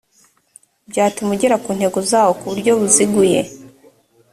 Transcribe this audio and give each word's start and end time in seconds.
byatuma 0.89 1.29
ugera 1.35 1.55
ku 1.63 1.69
ntego 1.77 1.99
zawo 2.11 2.31
kuburyo 2.39 2.71
buziguye 2.79 3.41